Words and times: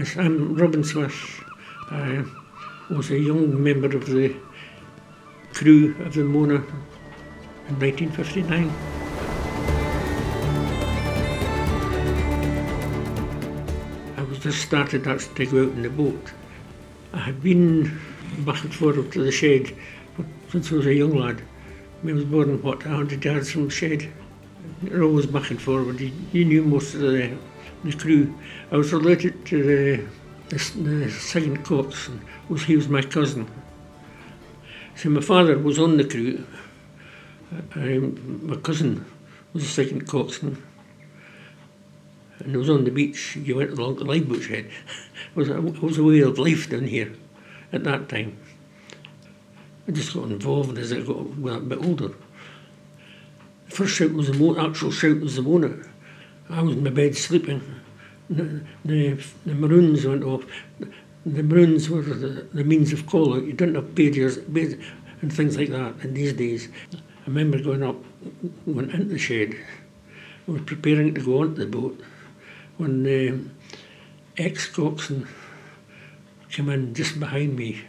I'm 0.00 0.54
Robin 0.54 0.82
Smith. 0.82 1.44
I 1.90 2.24
was 2.88 3.10
a 3.10 3.18
young 3.18 3.62
member 3.62 3.94
of 3.94 4.06
the 4.06 4.34
crew 5.52 5.94
of 6.00 6.14
the 6.14 6.24
Mona 6.24 6.54
in 7.68 7.78
1959. 7.78 8.70
I 14.16 14.22
was 14.22 14.38
just 14.38 14.62
started 14.62 15.06
actually 15.06 15.44
to 15.44 15.52
go 15.52 15.64
out 15.64 15.72
in 15.72 15.82
the 15.82 15.90
boat. 15.90 16.32
I 17.12 17.18
had 17.18 17.42
been 17.42 18.00
back 18.38 18.64
and 18.64 18.74
forward 18.74 19.12
to 19.12 19.22
the 19.22 19.30
shed 19.30 19.76
since 20.48 20.72
I 20.72 20.76
was 20.76 20.86
a 20.86 20.94
young 20.94 21.14
lad. 21.14 21.42
I 22.08 22.12
was 22.12 22.24
born, 22.24 22.62
what, 22.62 22.86
100 22.86 23.22
yards 23.22 23.50
from 23.50 23.64
the 23.64 23.70
shed. 23.70 24.10
Always 24.94 25.26
back 25.26 25.50
and 25.50 25.60
forward. 25.60 26.00
You 26.00 26.44
knew 26.46 26.62
most 26.62 26.94
of 26.94 27.00
the, 27.00 27.36
the 27.84 27.92
crew. 27.92 28.34
I 28.70 28.76
was 28.76 28.92
related 28.92 29.44
to 29.46 29.62
the, 29.62 30.56
the, 30.56 30.80
the 30.82 31.10
second 31.10 31.64
coxswain. 31.64 32.20
Was, 32.48 32.64
he 32.64 32.76
was 32.76 32.88
my 32.88 33.02
cousin. 33.02 33.48
So 34.96 35.10
my 35.10 35.20
father 35.20 35.58
was 35.58 35.78
on 35.78 35.96
the 35.96 36.04
crew. 36.04 36.44
Um, 37.74 38.46
my 38.46 38.56
cousin 38.56 39.04
was 39.52 39.62
the 39.62 39.68
second 39.68 40.06
coxswain. 40.06 40.62
And 42.38 42.54
it 42.54 42.58
was 42.58 42.70
on 42.70 42.84
the 42.84 42.90
beach. 42.90 43.36
You 43.36 43.56
went 43.56 43.70
along 43.70 43.96
the 43.96 44.04
lifeboat 44.04 44.42
shed. 44.42 44.66
it, 44.66 45.36
was 45.36 45.48
a, 45.48 45.58
it 45.58 45.82
was 45.82 45.98
a 45.98 46.04
way 46.04 46.20
of 46.20 46.38
life 46.38 46.70
down 46.70 46.84
here 46.84 47.12
at 47.72 47.84
that 47.84 48.08
time. 48.08 48.36
I 49.86 49.92
just 49.92 50.14
got 50.14 50.24
involved 50.24 50.78
as 50.78 50.92
I 50.92 51.00
got, 51.00 51.16
a 51.18 51.60
bit 51.60 51.84
older. 51.84 52.10
The 53.68 53.76
first 53.76 53.96
shout 53.96 54.12
was 54.12 54.28
the 54.28 54.34
mo- 54.34 54.58
actual 54.58 54.90
shout 54.90 55.20
was 55.20 55.36
the 55.36 55.42
Mona. 55.42 55.76
I 56.50 56.62
was 56.62 56.76
in 56.76 56.82
my 56.82 56.90
bed 56.90 57.16
sleeping. 57.16 57.62
The, 58.28 58.60
the, 58.84 59.22
the 59.46 59.54
maroons 59.54 60.04
went 60.04 60.24
off. 60.24 60.44
The 61.24 61.42
maroons 61.42 61.88
were 61.88 62.02
the, 62.02 62.48
the 62.52 62.64
means 62.64 62.92
of 62.92 63.06
call. 63.06 63.40
You 63.40 63.52
didn't 63.52 63.76
have 63.76 63.94
pagers 63.94 64.36
and 65.22 65.32
things 65.32 65.56
like 65.56 65.68
that 65.68 65.94
in 66.02 66.14
these 66.14 66.32
days. 66.32 66.68
I 66.94 67.26
remember 67.26 67.60
going 67.60 67.82
up, 67.82 67.96
went 68.66 68.92
into 68.92 69.06
the 69.06 69.18
shed. 69.18 69.54
I 70.48 70.50
was 70.50 70.62
preparing 70.62 71.14
to 71.14 71.20
go 71.20 71.42
onto 71.42 71.54
the 71.54 71.66
boat 71.66 72.00
when 72.78 73.02
the 73.02 73.38
ex-coxswain 74.36 75.28
came 76.50 76.68
in 76.68 76.94
just 76.94 77.20
behind 77.20 77.56
me. 77.56 77.82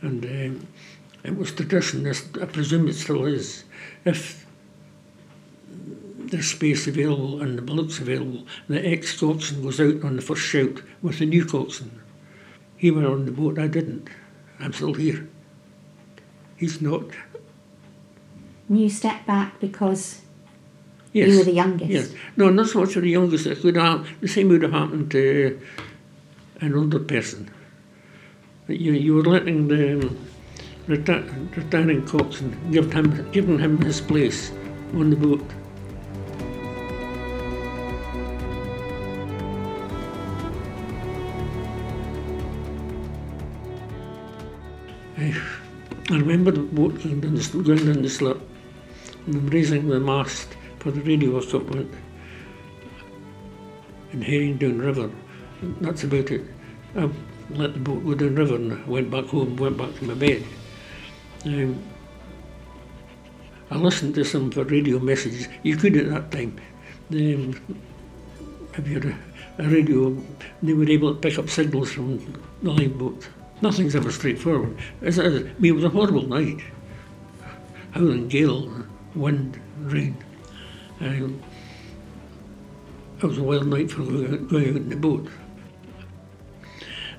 And 0.00 0.24
um, 0.24 0.68
it 1.24 1.36
was 1.36 1.52
tradition, 1.52 2.06
I 2.06 2.44
presume 2.44 2.88
it 2.88 2.94
still 2.94 3.24
is, 3.24 3.64
if 4.04 4.46
there's 6.32 6.50
space 6.50 6.86
available 6.86 7.42
and 7.42 7.58
the 7.58 7.62
bullock's 7.62 7.98
available, 8.00 8.46
the 8.66 8.84
ex-coxswain 8.84 9.62
goes 9.62 9.78
out 9.78 10.02
on 10.02 10.16
the 10.16 10.22
first 10.22 10.40
shout 10.42 10.80
with 11.02 11.18
the 11.18 11.26
new 11.26 11.44
coxswain. 11.44 12.00
He 12.78 12.90
went 12.90 13.06
on 13.06 13.26
the 13.26 13.32
boat, 13.32 13.58
I 13.58 13.66
didn't. 13.66 14.08
I'm 14.58 14.72
still 14.72 14.94
here. 14.94 15.28
He's 16.56 16.80
not. 16.80 17.04
You 18.70 18.88
stepped 18.88 19.26
back 19.26 19.60
because 19.60 20.22
Yes. 21.12 21.28
you 21.28 21.38
were 21.38 21.44
the 21.44 21.52
youngest. 21.52 21.90
Yes. 21.90 22.14
No, 22.38 22.48
not 22.48 22.68
so 22.68 22.80
much 22.80 22.94
the 22.94 23.06
youngest. 23.06 23.46
It 23.46 23.60
could 23.60 23.76
have, 23.76 24.08
the 24.22 24.28
same 24.28 24.48
would 24.48 24.62
have 24.62 24.72
happened 24.72 25.10
to 25.10 25.60
an 26.62 26.74
older 26.74 26.98
person. 26.98 27.50
You, 28.68 28.92
you 28.92 29.16
were 29.16 29.24
letting 29.24 29.68
the 29.68 30.00
um, 30.00 30.18
reti- 30.88 31.56
retiring 31.56 32.06
coxswain 32.06 32.56
give 32.72 32.90
him, 32.90 33.30
giving 33.32 33.58
him 33.58 33.76
his 33.82 34.00
place 34.00 34.50
on 34.94 35.10
the 35.10 35.16
boat. 35.16 35.44
I, 45.22 45.34
remember 46.10 46.50
going 46.50 47.20
down 47.20 47.34
the, 47.34 48.08
slip 48.08 48.40
and 49.26 49.54
raising 49.54 49.88
the 49.88 50.00
mast 50.00 50.48
for 50.80 50.90
the 50.90 51.00
radio 51.02 51.38
equipment 51.38 51.94
and 54.10 54.24
heading 54.24 54.56
down 54.56 54.78
river. 54.78 55.10
That's 55.80 56.02
about 56.02 56.30
it. 56.32 56.42
I 56.96 57.08
let 57.50 57.74
the 57.74 57.80
boat 57.80 58.04
go 58.04 58.14
down 58.14 58.34
river 58.34 58.56
and 58.56 58.84
went 58.86 59.10
back 59.12 59.26
home, 59.26 59.56
went 59.56 59.76
back 59.78 59.94
to 59.94 60.04
my 60.04 60.14
bed. 60.14 60.44
Um, 61.44 61.80
I 63.70 63.76
listened 63.76 64.16
to 64.16 64.24
some 64.24 64.50
radio 64.50 64.98
messages. 64.98 65.46
You 65.62 65.76
could 65.76 65.96
at 65.96 66.10
that 66.10 66.30
time. 66.32 66.60
Um, 67.10 67.78
if 68.74 68.88
you 68.88 68.94
had 68.94 69.04
a, 69.04 69.18
a 69.58 69.68
radio, 69.68 70.16
they 70.62 70.72
were 70.72 70.88
able 70.88 71.14
to 71.14 71.20
pick 71.20 71.38
up 71.38 71.48
signals 71.48 71.92
from 71.92 72.18
the 72.62 72.72
lifeboat. 72.72 73.28
Nothing's 73.62 73.94
ever 73.94 74.10
straightforward. 74.10 74.76
It's, 75.00 75.18
I 75.18 75.28
mean, 75.28 75.54
it 75.62 75.72
was 75.72 75.84
a 75.84 75.88
horrible 75.88 76.26
night. 76.26 76.60
Howling 77.92 78.26
gale, 78.26 78.86
wind, 79.14 79.60
rain. 79.78 80.16
Um, 81.00 81.40
it 83.18 83.24
was 83.24 83.38
a 83.38 83.42
wild 83.42 83.68
night 83.68 83.92
for 83.92 84.02
going 84.02 84.32
out, 84.32 84.48
going 84.48 84.70
out 84.70 84.76
in 84.76 84.88
the 84.88 84.96
boat. 84.96 85.28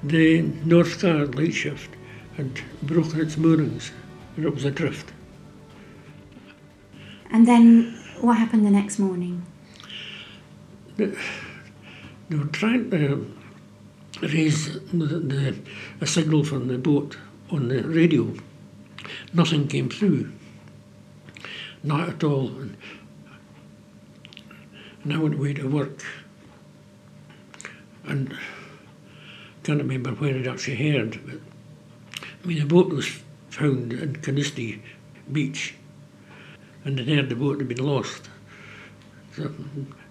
The 0.04 0.42
North 0.42 1.00
Carr 1.00 1.28
lightship 1.28 1.78
had 2.36 2.60
broken 2.82 3.22
its 3.22 3.38
moorings 3.38 3.92
and 4.36 4.46
it 4.46 4.54
was 4.54 4.66
adrift. 4.66 5.14
And 7.32 7.48
then 7.48 7.98
what 8.20 8.38
happened 8.38 8.66
the 8.66 8.72
next 8.72 9.00
morning? 9.00 9.46
They 10.98 11.16
were 12.32 12.46
trying 12.46 12.92
to 12.92 13.32
raise 14.28 14.74
the, 14.92 15.06
the, 15.06 15.56
a 16.02 16.08
signal 16.08 16.44
from 16.44 16.68
the 16.68 16.78
boat 16.78 17.18
on 17.50 17.68
the 17.68 17.84
radio. 17.84 18.34
Nothing 19.34 19.68
came 19.68 19.90
through. 19.90 20.32
Not 21.84 22.10
at 22.10 22.24
all. 22.24 22.48
And, 22.48 22.78
I 25.12 25.18
went 25.18 25.36
away 25.36 25.54
to 25.54 25.68
work. 25.68 26.04
And 28.06 28.38
can't 29.64 29.80
remember 29.80 30.12
where 30.12 30.36
I'd 30.36 30.48
actually 30.48 30.76
heard, 30.76 31.20
but 31.26 31.40
I 32.44 32.48
mean, 32.48 32.60
the 32.60 32.66
boat 32.66 32.90
was 32.90 33.08
found 33.50 33.94
in 33.94 34.18
Carnoustie 34.18 34.82
Beach, 35.32 35.76
and 36.84 37.00
I'd 37.00 37.08
heard 37.08 37.30
the 37.30 37.36
boat 37.36 37.60
had 37.60 37.70
been 37.70 37.86
lost. 37.86 38.30
So 39.36 39.54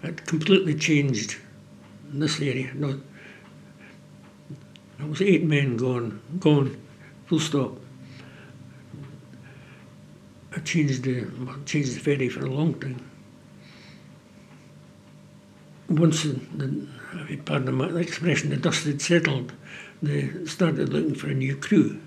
it 0.01 0.25
completely 0.25 0.73
changed 0.73 1.37
this 2.11 2.41
area. 2.41 2.71
No, 2.73 2.99
there 4.97 5.07
was 5.07 5.21
eight 5.21 5.43
men 5.43 5.77
gone, 5.77 6.21
gone, 6.39 6.79
full 7.25 7.39
stop. 7.39 7.77
I 10.55 10.59
changed 10.59 11.03
the 11.03 11.27
changed 11.65 11.95
the 11.95 11.99
ferry 11.99 12.29
for 12.29 12.45
a 12.45 12.49
long 12.49 12.79
time. 12.79 13.09
Once 15.89 16.23
the, 16.23 16.39
the 16.55 17.37
pardon 17.37 17.75
my 17.75 17.87
expression, 17.99 18.49
the 18.49 18.57
dust 18.57 18.85
had 18.85 19.01
settled, 19.01 19.53
they 20.01 20.29
started 20.45 20.89
looking 20.89 21.15
for 21.15 21.27
a 21.27 21.33
new 21.33 21.55
crew, 21.55 21.99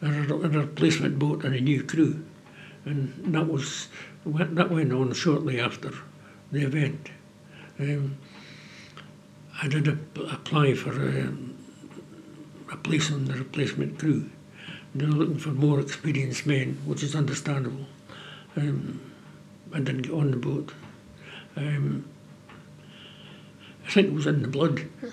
a, 0.00 0.06
a 0.06 0.48
replacement 0.48 1.18
boat 1.18 1.44
and 1.44 1.54
a 1.54 1.60
new 1.60 1.82
crew, 1.82 2.24
and 2.84 3.34
that 3.34 3.46
was 3.48 3.88
that 4.24 4.70
went 4.70 4.92
on 4.92 5.12
shortly 5.12 5.60
after 5.60 5.92
the 6.50 6.62
event. 6.62 7.10
Um, 7.78 8.18
I 9.62 9.68
did 9.68 9.86
apply 9.88 10.74
for 10.74 10.90
a, 10.90 11.32
a 12.72 12.76
place 12.76 13.12
on 13.12 13.26
the 13.26 13.34
replacement 13.34 13.98
crew. 13.98 14.30
They 14.94 15.06
were 15.06 15.12
looking 15.12 15.38
for 15.38 15.50
more 15.50 15.80
experienced 15.80 16.46
men, 16.46 16.78
which 16.84 17.02
is 17.02 17.14
understandable. 17.14 17.86
Um, 18.56 19.00
I 19.72 19.78
didn't 19.78 20.02
get 20.02 20.12
on 20.12 20.30
the 20.30 20.36
boat. 20.36 20.72
Um, 21.56 22.04
I 23.86 23.90
think 23.90 24.08
it 24.08 24.14
was 24.14 24.26
in 24.26 24.42
the 24.42 24.48
blood. 24.48 24.88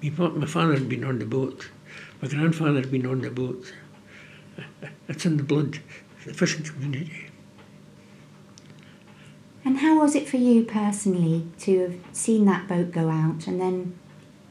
My, 0.00 0.28
my 0.28 0.46
father 0.46 0.74
had 0.74 0.88
been 0.88 1.02
on 1.02 1.18
the 1.18 1.24
boat. 1.24 1.70
My 2.22 2.28
grandfather 2.28 2.80
had 2.80 2.90
been 2.90 3.04
on 3.04 3.20
the 3.20 3.30
boat. 3.30 3.72
It's 5.08 5.26
in 5.26 5.38
the 5.38 5.42
blood, 5.42 5.80
the 6.24 6.34
fishing 6.34 6.62
community. 6.62 7.26
And 9.64 9.78
how 9.78 9.98
was 9.98 10.14
it 10.14 10.28
for 10.28 10.36
you 10.36 10.64
personally 10.64 11.48
to 11.60 11.80
have 11.80 11.96
seen 12.12 12.44
that 12.44 12.68
boat 12.68 12.92
go 12.92 13.08
out 13.10 13.46
and 13.46 13.60
then 13.60 13.98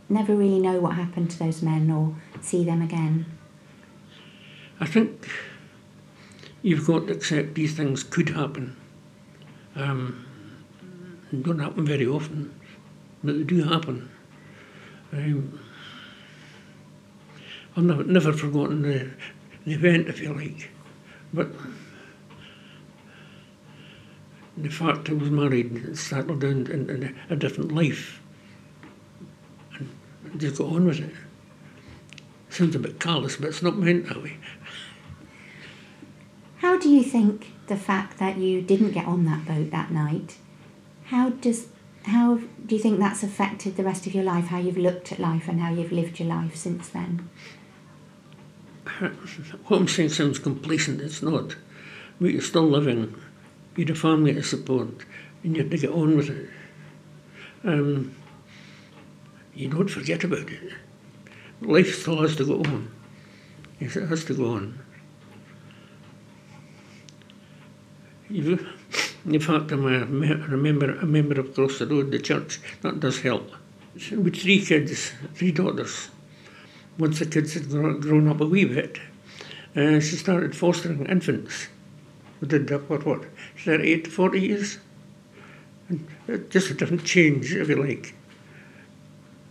never 0.09 0.35
really 0.35 0.59
know 0.59 0.79
what 0.79 0.95
happened 0.95 1.31
to 1.31 1.39
those 1.39 1.61
men 1.61 1.89
or 1.91 2.15
see 2.41 2.63
them 2.63 2.81
again? 2.81 3.25
I 4.79 4.85
think 4.85 5.27
you've 6.61 6.85
got 6.85 7.07
to 7.07 7.13
accept 7.13 7.55
these 7.55 7.75
things 7.75 8.03
could 8.03 8.29
happen. 8.29 8.75
Um, 9.75 10.25
don't 11.41 11.59
happen 11.59 11.85
very 11.85 12.07
often, 12.07 12.53
but 13.23 13.37
they 13.37 13.43
do 13.43 13.63
happen. 13.63 14.09
Um, 15.11 15.59
I've 17.75 17.83
never, 17.83 18.03
never 18.03 18.33
forgotten 18.33 18.81
the, 18.81 19.09
the 19.65 19.73
event, 19.73 20.07
if 20.07 20.19
you 20.19 20.33
like, 20.33 20.69
but 21.33 21.49
the 24.57 24.69
fact 24.69 25.09
I 25.09 25.13
was 25.13 25.29
married 25.29 25.71
and 25.71 25.97
settled 25.97 26.41
down 26.41 26.67
in, 26.67 26.89
in 26.89 27.15
a 27.29 27.35
different 27.35 27.71
life. 27.71 28.21
Just 30.35 30.57
got 30.57 30.67
on 30.67 30.85
with 30.85 30.99
it. 30.99 31.13
Sounds 32.49 32.75
a 32.75 32.79
bit 32.79 32.99
callous, 32.99 33.37
but 33.37 33.49
it's 33.49 33.61
not 33.61 33.77
meant 33.77 34.07
that 34.07 34.21
way. 34.21 34.37
How 36.57 36.77
do 36.77 36.89
you 36.89 37.03
think 37.03 37.51
the 37.67 37.77
fact 37.77 38.17
that 38.17 38.37
you 38.37 38.61
didn't 38.61 38.91
get 38.91 39.05
on 39.05 39.25
that 39.25 39.45
boat 39.45 39.71
that 39.71 39.91
night, 39.91 40.37
how 41.05 41.29
does 41.29 41.67
how 42.05 42.39
do 42.65 42.75
you 42.75 42.81
think 42.81 42.99
that's 42.99 43.21
affected 43.21 43.75
the 43.75 43.83
rest 43.83 44.07
of 44.07 44.15
your 44.15 44.23
life? 44.23 44.45
How 44.45 44.57
you've 44.57 44.77
looked 44.77 45.11
at 45.11 45.19
life 45.19 45.47
and 45.47 45.59
how 45.59 45.71
you've 45.71 45.91
lived 45.91 46.19
your 46.19 46.29
life 46.29 46.55
since 46.55 46.89
then? 46.89 47.29
What 49.67 49.81
I'm 49.81 49.87
saying 49.87 50.09
sounds 50.09 50.39
complacent. 50.39 51.01
It's 51.01 51.21
not. 51.21 51.55
But 52.19 52.31
you're 52.31 52.41
still 52.41 52.67
living. 52.67 53.13
You 53.75 53.85
had 53.85 53.95
a 53.95 53.99
family 53.99 54.33
to 54.33 54.41
support, 54.41 54.87
and 55.43 55.55
you 55.55 55.61
have 55.61 55.71
to 55.71 55.77
get 55.77 55.91
on 55.91 56.15
with 56.15 56.29
it. 56.29 56.49
Um, 57.63 58.15
you 59.57 59.69
don't 59.69 59.89
forget 59.89 60.23
about 60.23 60.49
it. 60.49 60.73
Life 61.61 62.01
still 62.01 62.21
has 62.21 62.35
to 62.35 62.45
go 62.45 62.59
on. 62.59 62.91
Yes, 63.79 63.95
it 63.95 64.07
has 64.07 64.23
to 64.25 64.35
go 64.35 64.53
on. 64.53 64.79
You, 68.29 68.67
in 69.25 69.39
fact, 69.39 69.71
I'm 69.71 69.85
a, 69.85 70.03
a, 70.03 70.57
member, 70.57 70.91
a 70.99 71.05
member 71.05 71.39
of 71.39 71.49
Across 71.49 71.79
the 71.79 71.87
Road, 71.87 72.11
the 72.11 72.19
church. 72.19 72.59
That 72.81 72.99
does 72.99 73.21
help. 73.21 73.49
With 74.11 74.35
three 74.35 74.63
kids, 74.63 75.11
three 75.33 75.51
daughters. 75.51 76.09
Once 76.99 77.17
the 77.17 77.25
kids 77.25 77.55
had 77.55 77.69
grown 77.69 78.27
up 78.27 78.41
a 78.41 78.45
wee 78.45 78.65
bit, 78.65 78.99
uh, 79.75 79.99
she 79.99 80.17
started 80.17 80.55
fostering 80.55 81.05
infants. 81.07 81.67
We 82.41 82.47
did 82.47 82.67
that 82.67 82.87
for 82.87 82.99
what, 82.99 83.25
38, 83.63 84.07
40 84.07 84.39
years? 84.39 84.77
And 85.89 86.07
just 86.51 86.69
a 86.69 86.75
different 86.75 87.05
change, 87.05 87.55
if 87.55 87.69
you 87.69 87.75
like. 87.75 88.13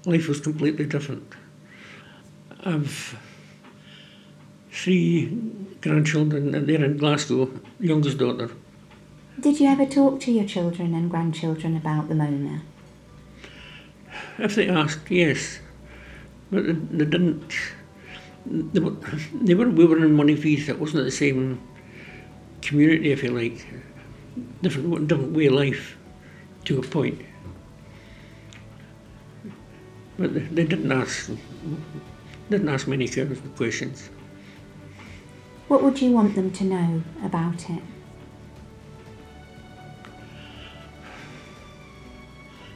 Life 0.06 0.28
was 0.28 0.40
completely 0.40 0.86
different. 0.86 1.34
I've 2.64 3.18
three 4.70 5.26
grandchildren, 5.80 6.54
and 6.54 6.68
they're 6.68 6.84
in 6.84 6.96
Glasgow, 6.96 7.50
youngest 7.80 8.18
daughter. 8.18 8.50
Did 9.40 9.58
you 9.58 9.68
ever 9.68 9.84
talk 9.84 10.20
to 10.20 10.30
your 10.30 10.44
children 10.44 10.94
and 10.94 11.10
grandchildren 11.10 11.76
about 11.76 12.08
the 12.08 12.14
Mona? 12.14 12.62
If 14.38 14.54
they 14.54 14.68
asked, 14.68 15.10
yes. 15.10 15.58
But 16.50 16.66
they 16.66 17.04
didn't. 17.04 17.52
They 18.46 18.78
were, 18.80 18.96
they 19.34 19.54
were, 19.54 19.68
we 19.68 19.86
were 19.86 20.04
in 20.04 20.16
Monifieth, 20.16 20.68
it 20.68 20.78
wasn't 20.78 21.04
the 21.04 21.10
same 21.10 21.60
community, 22.62 23.10
if 23.10 23.24
you 23.24 23.30
like. 23.30 23.66
Different, 24.62 25.08
different 25.08 25.32
way 25.32 25.46
of 25.46 25.54
life 25.54 25.96
to 26.66 26.78
a 26.78 26.82
point. 26.82 27.20
But 30.18 30.34
they 30.54 30.64
didn't 30.64 30.90
ask, 30.90 31.30
didn't 32.50 32.68
ask 32.68 32.86
many 32.88 33.08
questions. 33.56 34.08
What 35.68 35.82
would 35.82 36.00
you 36.00 36.12
want 36.12 36.34
them 36.34 36.50
to 36.52 36.64
know 36.64 37.02
about 37.24 37.68
it? 37.68 37.82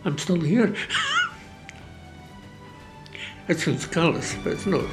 I'm 0.05 0.19
still 0.19 0.41
here. 0.41 0.75
it 3.49 3.59
sounds 3.59 3.87
callous, 3.87 4.35
but 4.43 4.55
it's 4.55 4.67
not. 4.67 4.85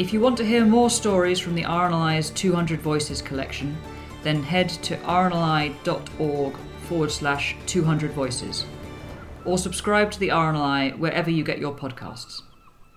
If 0.00 0.14
you 0.14 0.20
want 0.20 0.38
to 0.38 0.46
hear 0.46 0.64
more 0.64 0.88
stories 0.88 1.38
from 1.38 1.54
the 1.54 1.64
RNLI's 1.64 2.30
200 2.30 2.80
Voices 2.80 3.20
collection, 3.20 3.76
then 4.22 4.42
head 4.42 4.70
to 4.70 4.96
rnli.org 4.96 6.56
forward 6.88 7.10
slash 7.10 7.54
200 7.66 8.10
voices 8.12 8.64
or 9.44 9.58
subscribe 9.58 10.10
to 10.12 10.18
the 10.18 10.28
RNLI 10.28 10.98
wherever 10.98 11.28
you 11.28 11.44
get 11.44 11.58
your 11.58 11.74
podcasts. 11.74 12.40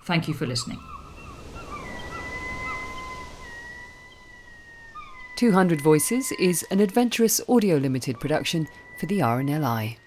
Thank 0.06 0.28
you 0.28 0.32
for 0.32 0.46
listening. 0.46 0.80
200 5.36 5.82
Voices 5.82 6.32
is 6.40 6.64
an 6.70 6.80
adventurous 6.80 7.38
audio 7.50 7.76
limited 7.76 8.18
production 8.18 8.66
for 8.98 9.04
the 9.04 9.18
RNLI. 9.18 9.98